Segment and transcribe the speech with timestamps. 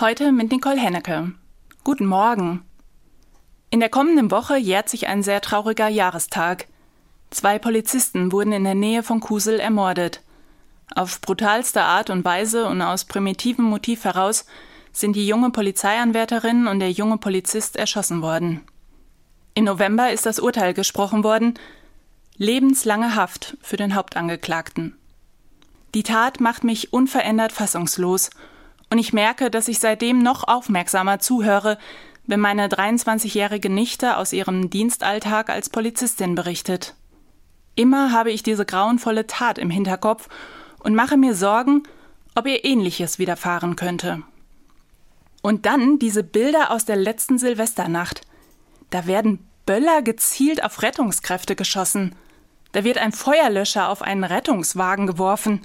[0.00, 1.32] Heute mit Nicole Hennecke.
[1.84, 2.64] Guten Morgen.
[3.68, 6.68] In der kommenden Woche jährt sich ein sehr trauriger Jahrestag.
[7.28, 10.22] Zwei Polizisten wurden in der Nähe von Kusel ermordet.
[10.94, 14.46] Auf brutalste Art und Weise und aus primitivem Motiv heraus
[14.90, 18.62] sind die junge Polizeianwärterin und der junge Polizist erschossen worden.
[19.52, 21.58] Im November ist das Urteil gesprochen worden,
[22.38, 24.96] lebenslange Haft für den Hauptangeklagten.
[25.94, 28.30] Die Tat macht mich unverändert fassungslos
[28.90, 31.78] und ich merke, dass ich seitdem noch aufmerksamer zuhöre,
[32.26, 36.94] wenn meine 23-jährige Nichte aus ihrem Dienstalltag als Polizistin berichtet.
[37.76, 40.28] Immer habe ich diese grauenvolle Tat im Hinterkopf
[40.80, 41.84] und mache mir Sorgen,
[42.34, 44.22] ob ihr ähnliches widerfahren könnte.
[45.42, 48.22] Und dann diese Bilder aus der letzten Silvesternacht.
[48.90, 52.14] Da werden Böller gezielt auf Rettungskräfte geschossen.
[52.72, 55.62] Da wird ein Feuerlöscher auf einen Rettungswagen geworfen.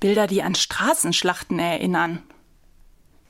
[0.00, 2.22] Bilder, die an Straßenschlachten erinnern.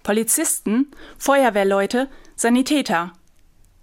[0.04, 3.12] Polizisten, Feuerwehrleute, Sanitäter.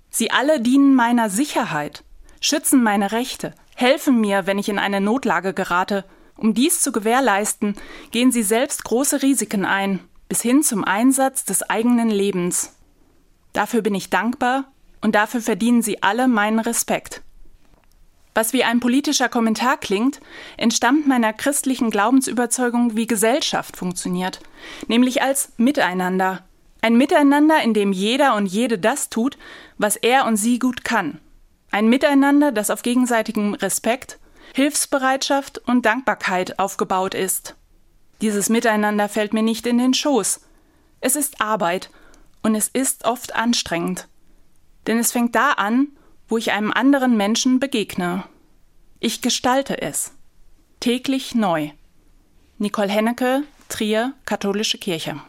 [0.09, 2.05] Sie alle dienen meiner Sicherheit,
[2.39, 6.05] schützen meine Rechte, helfen mir, wenn ich in eine Notlage gerate.
[6.37, 7.75] Um dies zu gewährleisten,
[8.11, 12.75] gehen sie selbst große Risiken ein, bis hin zum Einsatz des eigenen Lebens.
[13.51, 17.21] Dafür bin ich dankbar und dafür verdienen sie alle meinen Respekt.
[18.33, 20.21] Was wie ein politischer Kommentar klingt,
[20.57, 24.39] entstammt meiner christlichen Glaubensüberzeugung, wie Gesellschaft funktioniert,
[24.87, 26.43] nämlich als Miteinander.
[26.81, 29.37] Ein Miteinander, in dem jeder und jede das tut,
[29.77, 31.19] was er und sie gut kann.
[31.71, 34.17] Ein Miteinander, das auf gegenseitigem Respekt,
[34.53, 37.55] Hilfsbereitschaft und Dankbarkeit aufgebaut ist.
[38.21, 40.41] Dieses Miteinander fällt mir nicht in den Schoß.
[40.99, 41.89] Es ist Arbeit
[42.43, 44.07] und es ist oft anstrengend.
[44.87, 45.87] Denn es fängt da an,
[46.31, 48.23] wo ich einem anderen Menschen begegne.
[49.01, 50.13] Ich gestalte es.
[50.79, 51.71] Täglich neu.
[52.57, 55.21] Nicole Hennecke, Trier, Katholische Kirche.